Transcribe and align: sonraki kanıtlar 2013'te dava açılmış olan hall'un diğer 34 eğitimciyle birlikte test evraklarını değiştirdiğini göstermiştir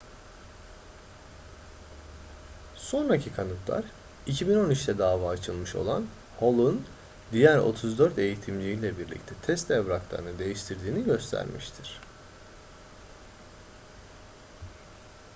sonraki 2.75 3.33
kanıtlar 3.33 3.83
2013'te 4.27 4.97
dava 4.97 5.29
açılmış 5.29 5.75
olan 5.75 6.05
hall'un 6.39 6.85
diğer 7.31 7.57
34 7.57 8.19
eğitimciyle 8.19 8.97
birlikte 8.97 9.35
test 9.41 9.71
evraklarını 9.71 10.39
değiştirdiğini 10.39 11.03
göstermiştir 11.03 12.01